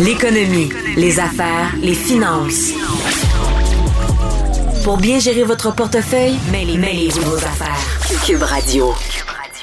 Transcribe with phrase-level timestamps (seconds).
[0.00, 2.72] L'économie, les affaires, les finances.
[4.84, 8.24] Pour bien gérer votre portefeuille, mêlez-vous vos affaires.
[8.24, 8.92] Cube Radio.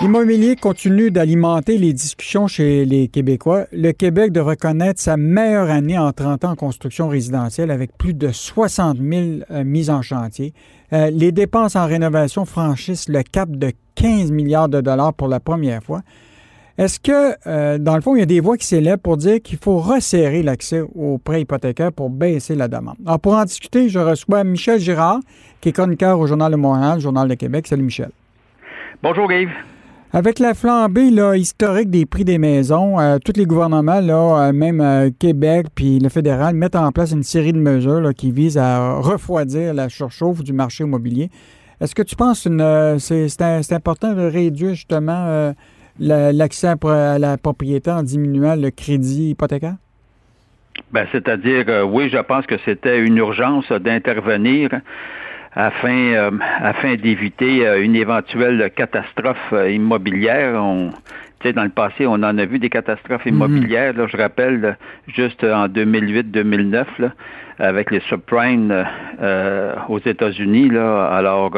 [0.00, 3.66] L'immobilier continue d'alimenter les discussions chez les Québécois.
[3.70, 8.12] Le Québec de reconnaître sa meilleure année en 30 ans en construction résidentielle avec plus
[8.12, 10.54] de 60 000 euh, mises en chantier.
[10.92, 15.38] Euh, les dépenses en rénovation franchissent le cap de 15 milliards de dollars pour la
[15.38, 16.02] première fois.
[16.78, 19.40] Est-ce que, euh, dans le fond, il y a des voix qui s'élèvent pour dire
[19.42, 22.96] qu'il faut resserrer l'accès aux prêts hypothécaires pour baisser la demande?
[23.06, 25.20] Alors, pour en discuter, je reçois Michel Girard,
[25.60, 27.66] qui est chroniqueur au Journal de Montréal, Journal de Québec.
[27.66, 28.10] Salut, Michel.
[29.02, 29.48] Bonjour, Yves.
[30.12, 34.52] Avec la flambée là, historique des prix des maisons, euh, tous les gouvernements, là, euh,
[34.52, 38.56] même euh, Québec puis le fédéral, mettent en place une série de mesures qui visent
[38.56, 41.28] à refroidir la surchauffe du marché immobilier.
[41.80, 45.52] Est-ce que tu penses que c'est important de réduire justement
[45.98, 49.76] l'accès à la propriété en diminuant le crédit hypothécaire?
[50.92, 54.70] Ben, C'est-à-dire, oui, je pense que c'était une urgence d'intervenir
[55.56, 56.30] afin, euh,
[56.60, 60.62] afin d'éviter euh, une éventuelle catastrophe euh, immobilière.
[60.62, 60.92] On,
[61.54, 63.34] dans le passé, on en a vu des catastrophes mhm.
[63.34, 63.92] immobilières.
[63.94, 66.84] Là, je rappelle, juste en 2008-2009,
[67.58, 68.84] avec les subprimes
[69.88, 71.56] aux États-Unis, là, alors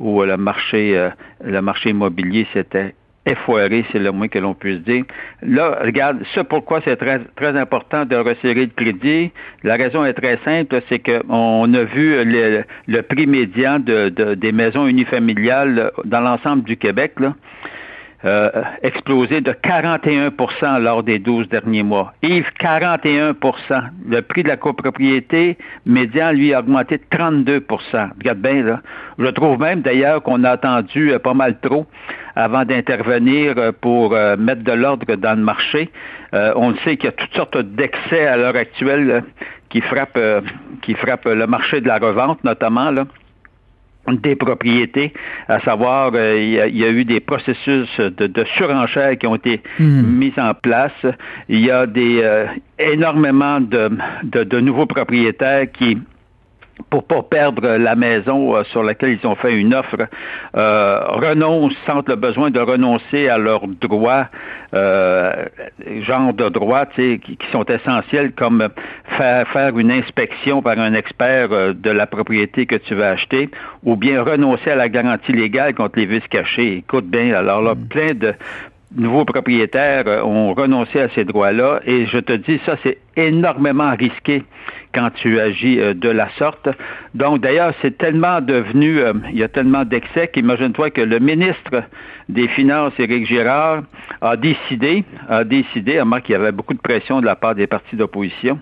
[0.00, 1.08] où le marché,
[1.44, 2.94] le marché immobilier s'était
[3.26, 5.04] effoiré, c'est le moins que l'on puisse dire.
[5.42, 9.30] Là, regarde, ça pourquoi c'est très, très important de resserrer le crédit.
[9.62, 14.86] La raison est très simple, c'est qu'on a vu le, prix médian de, des maisons
[14.86, 17.34] unifamiliales dans l'ensemble du Québec, là,
[18.24, 18.50] euh,
[18.82, 22.14] de 41% lors des 12 derniers mois.
[22.22, 23.34] Yves, 41%
[24.08, 25.56] Le prix de la copropriété
[25.86, 27.60] médian, lui, a augmenté de 32%
[28.18, 28.80] Regarde bien, là.
[29.18, 31.86] Je trouve même, d'ailleurs, qu'on a attendu euh, pas mal trop
[32.38, 35.90] avant d'intervenir euh, pour mettre de l'ordre dans le marché.
[36.32, 39.24] on sait qu'il y a toutes sortes d'excès à l'heure actuelle
[39.70, 40.44] qui frappent
[40.82, 43.04] qui frappent le marché de la revente, notamment, là
[44.12, 45.12] des propriétés,
[45.48, 49.62] à savoir euh, il, y a, eu des processus de, de surenchère qui ont été
[49.78, 50.02] hmm.
[50.02, 50.92] mis en place.
[51.48, 52.46] Il y a des euh,
[52.78, 53.90] énormément de,
[54.24, 55.98] de, de, nouveaux propriétaires qui
[56.90, 59.96] pour pas perdre la maison euh, sur laquelle ils ont fait une offre,
[60.56, 64.28] euh, renoncent, sentent le besoin de renoncer à leurs droits,
[64.74, 65.46] euh,
[66.02, 68.68] genre de droits qui, qui, sont essentiels, comme
[69.16, 73.50] faire, faire une inspection par un expert euh, de la propriété que tu vas acheter,
[73.84, 76.78] ou bien renoncer à la garantie légale contre les vices cachés.
[76.78, 77.88] Écoute bien, alors là, mm.
[77.88, 78.34] plein de
[78.96, 84.44] nouveaux propriétaires ont renoncé à ces droits-là, et je te dis, ça, c'est énormément risqué
[84.94, 86.68] quand tu agis euh, de la sorte.
[87.14, 91.82] Donc, d'ailleurs, c'est tellement devenu, euh, il y a tellement d'excès qu'imagine-toi que le ministre
[92.28, 93.82] des Finances, Éric Girard,
[94.20, 97.54] a décidé, a décidé, à moins qu'il y avait beaucoup de pression de la part
[97.54, 98.58] des partis d'opposition,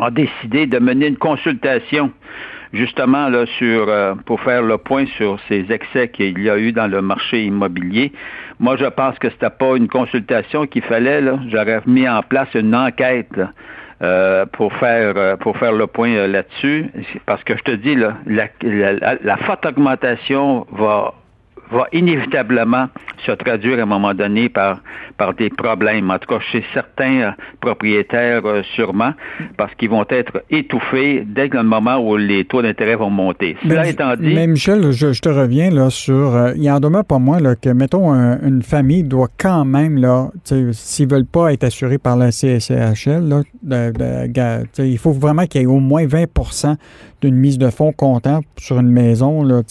[0.00, 2.12] a décidé de mener une consultation
[2.72, 6.72] justement là sur euh, pour faire le point sur ces excès qu'il y a eu
[6.72, 8.12] dans le marché immobilier.
[8.58, 11.22] Moi, je pense que c'était pas une consultation qu'il fallait.
[11.48, 13.38] J'aurais mis en place une enquête.
[14.02, 16.90] Euh, pour faire euh, pour faire le point euh, là-dessus,
[17.24, 21.14] parce que je te dis là, la, la, la forte augmentation va
[21.70, 22.88] va inévitablement
[23.24, 24.80] se traduire à un moment donné par,
[25.16, 28.42] par des problèmes, en tout cas chez certains propriétaires
[28.74, 29.12] sûrement,
[29.56, 33.56] parce qu'ils vont être étouffés dès le moment où les taux d'intérêt vont monter.
[33.66, 34.34] Cela étant dit...
[34.34, 36.34] Mais Michel, je, te reviens là sur...
[36.34, 40.28] Euh, il en demeure pas moins là, que, mettons, une famille doit quand même, là,
[40.44, 45.64] s'ils veulent pas être assurés par la CSCHL, là, de, il faut vraiment qu'il y
[45.64, 46.76] ait au moins 20%
[47.22, 49.42] d'une mise de fonds comptant sur une maison.
[49.42, 49.62] Là,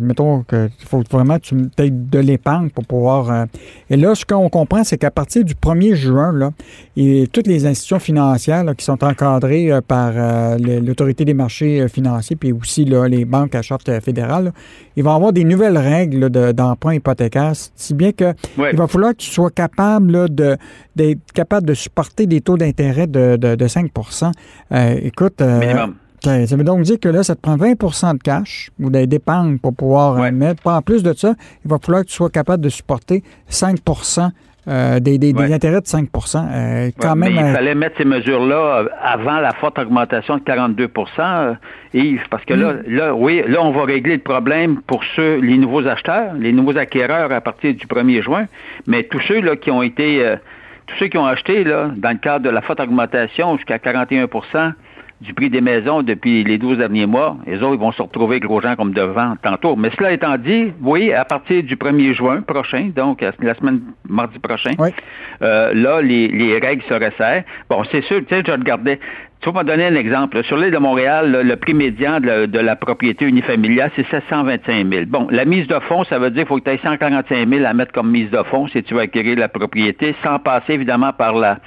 [0.00, 3.30] mettons qu'il faut vraiment tu aies de l'épargne pour pouvoir.
[3.30, 3.44] Euh,
[3.90, 6.50] et là, ce qu'on comprend, c'est qu'à partir du 1er juin, là,
[6.96, 12.36] et toutes les institutions financières qui sont encadrées euh, par euh, l'autorité des marchés financiers,
[12.36, 14.52] puis aussi là, les banques à charte fédérale,
[14.96, 19.18] ils vont avoir des nouvelles règles d'emprunt hypothécaire, si bien que il va falloir que
[19.18, 20.56] tu sois capable de
[20.96, 23.90] d'être capable de supporter des taux d'intérêt de, de, 5
[25.02, 25.40] Écoute.
[25.40, 25.94] Minimum.
[26.22, 29.74] Ça veut donc dire que là, ça te prend 20% de cash ou d'épargne pour
[29.74, 30.66] pouvoir mettre.
[30.66, 33.78] En plus de ça, il va falloir que tu sois capable de supporter 5
[34.66, 38.86] Euh, des, des, intérêts de 5 euh, quand même, mais il fallait mettre ces mesures-là
[39.02, 40.88] avant la forte augmentation de 42
[41.92, 42.82] Yves, parce que là, mm.
[42.86, 46.78] là, oui, là, on va régler le problème pour ceux, les nouveaux acheteurs, les nouveaux
[46.78, 48.46] acquéreurs à partir du 1er juin,
[48.86, 50.34] mais tous ceux là, qui ont été,
[50.86, 54.72] tous ceux qui ont acheté là, dans le cadre de la forte augmentation jusqu'à 41%
[55.20, 57.36] du prix des maisons depuis les 12 derniers mois.
[57.46, 59.74] Les autres, ils vont se retrouver gros gens comme devant tantôt.
[59.76, 64.38] Mais cela étant dit, oui, à partir du 1er juin prochain, donc la semaine mardi
[64.38, 64.72] prochain,
[65.42, 67.44] euh, là, les, les, règles se resserrent.
[67.70, 69.00] Bon, c'est sûr, tu sais, je regardais,
[69.44, 70.42] tu vas me donner un exemple.
[70.44, 75.04] Sur l'île de Montréal, le prix médian de la, propriété unifamiliale, c'est 725 000.
[75.06, 77.64] Bon, la mise de fonds, ça veut dire qu'il faut que tu aies 145 000
[77.66, 81.12] à mettre comme mise de fonds si tu veux acquérir la propriété, sans passer évidemment
[81.12, 81.58] par la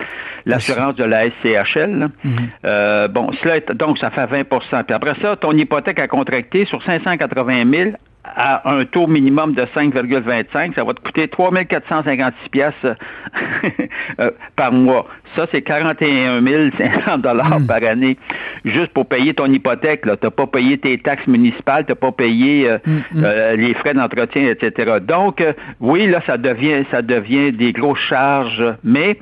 [0.47, 2.09] l'assurance de la SCHL.
[2.25, 2.29] Mm-hmm.
[2.65, 6.81] Euh, bon, cela donc ça fait 20% Puis après ça, ton hypothèque à contracter sur
[6.81, 7.91] 580 000
[8.35, 12.73] à un taux minimum de 5,25, ça va te coûter 3456 pièces
[14.19, 15.07] euh, par mois.
[15.35, 16.41] Ça, c'est 41
[16.77, 17.67] 500 dollars hmm.
[17.67, 18.17] par année
[18.65, 20.01] juste pour payer ton hypothèque.
[20.01, 23.23] Tu n'as pas payé tes taxes municipales, tu n'as pas payé euh, hmm, hmm.
[23.23, 24.97] Euh, les frais d'entretien, etc.
[25.01, 25.43] Donc,
[25.79, 29.17] oui, là, ça devient, ça devient des grosses charges, mais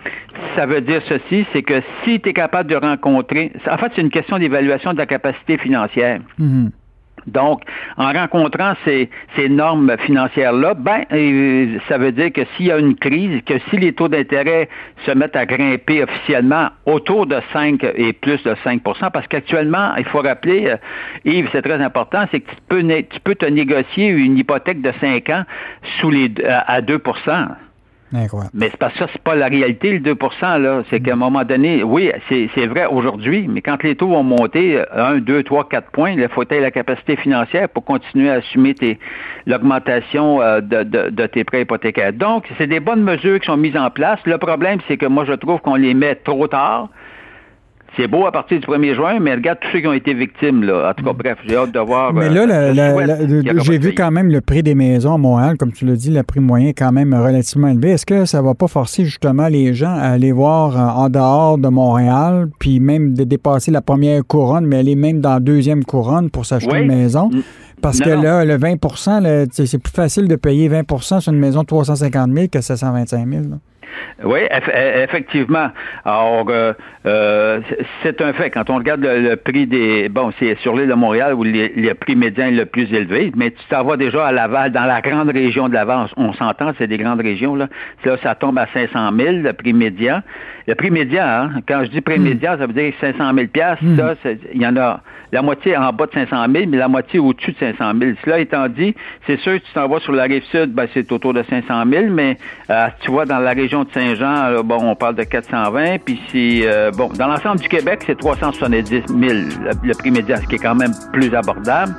[0.56, 4.02] ça veut dire ceci, c'est que si tu es capable de rencontrer, en fait, c'est
[4.02, 6.20] une question d'évaluation de la capacité financière.
[7.28, 7.62] Donc,
[7.98, 9.10] en rencontrant ces,
[9.50, 13.78] normes financières-là, ben, euh, ça veut dire que s'il y a une crise, que si
[13.78, 14.70] les taux d'intérêt
[15.06, 20.06] se mettent à grimper officiellement autour de 5 et plus de 5% parce qu'actuellement, il
[20.06, 20.78] faut rappeler, euh,
[21.26, 24.92] Yves, c'est très important, c'est que tu peux, tu peux te négocier une hypothèque de
[25.00, 25.44] 5 ans
[26.00, 27.00] sous les, à 2
[28.54, 30.84] mais c'est parce que ça, c'est pas la réalité, le 2% là.
[30.90, 34.82] C'est qu'à un moment donné, oui, c'est vrai aujourd'hui, mais quand les taux vont monter
[34.94, 38.76] 1, 2, 3, 4 points, il faut avoir la capacité financière pour continuer à assumer
[39.46, 42.14] l'augmentation euh, de, de, tes prêts hypothécaires.
[42.14, 44.20] Donc, c'est des bonnes mesures qui sont mises en place.
[44.26, 46.90] Le problème, c'est que moi, je trouve qu'on les met trop tard.
[47.98, 50.64] C'est beau à partir du 1er juin, mais regarde tous ceux qui ont été victimes.
[50.64, 50.90] Là.
[50.90, 52.14] En tout cas, bref, j'ai hâte de voir.
[52.14, 55.86] Mais là, euh, j'ai vu quand même le prix des maisons à Montréal, comme tu
[55.86, 57.92] l'as dit, le prix moyen est quand même relativement élevé.
[57.92, 61.10] Est-ce que ça ne va pas forcer justement les gens à aller voir euh, en
[61.10, 65.40] dehors de Montréal, puis même de dépasser la première couronne, mais aller même dans la
[65.40, 67.30] deuxième couronne pour s'acheter une maison?
[67.82, 71.68] Parce que là, le 20% c'est plus facile de payer 20% sur une maison de
[71.68, 73.44] 350 000 que 725 000.
[74.24, 74.40] Oui,
[75.04, 75.70] effectivement.
[76.04, 76.74] Alors, euh,
[77.06, 77.60] euh,
[78.04, 78.50] c'est un fait.
[78.50, 80.10] Quand on regarde le, prix des...
[80.10, 83.52] Bon, c'est sur l'île de Montréal où le prix médian est le plus élevé, mais
[83.52, 86.08] tu t'en vas déjà à Laval, dans la grande région de Laval.
[86.18, 87.56] On, s'entend, c'est des grandes régions.
[87.56, 87.68] Là.
[88.04, 90.22] là, ça tombe à 500 000, le prix médian.
[90.68, 92.24] Le prix médian, hein, quand je dis prix hmm.
[92.24, 93.48] médian, ça veut dire 500 000
[93.82, 93.96] hmm.
[93.98, 94.16] Ça,
[94.54, 95.02] il y en a
[95.32, 98.12] la moitié en bas de 500 000, mais la moitié au-dessus de 500 000.
[98.24, 98.96] Cela étant dit,
[99.28, 101.84] c'est sûr que tu t'en vas sur la rive sud, ben, c'est autour de 500
[101.92, 102.38] 000, mais
[102.70, 106.62] euh, tu vois, dans la région de Saint-Jean, bon, on parle de 420, puis c'est,
[106.64, 109.04] euh, bon, dans l'ensemble du Québec, c'est 370 000,
[109.84, 111.94] le, prix médian, ce qui est quand même plus abordable,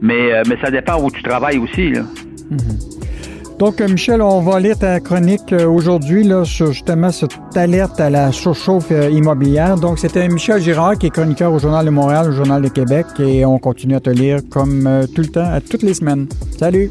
[0.00, 2.02] mais, euh, mais ça dépend où tu travailles aussi, là.
[2.50, 3.58] Mm-hmm.
[3.58, 8.30] Donc, euh, Michel, on va lire ta chronique aujourd'hui sur justement cette alerte à la
[8.30, 9.76] surchauffe immobilière.
[9.76, 13.06] Donc, c'était Michel Girard qui est chroniqueur au Journal de Montréal, au Journal de Québec,
[13.18, 16.26] et on continue à te lire comme tout le temps, à toutes les semaines.
[16.58, 16.90] Salut!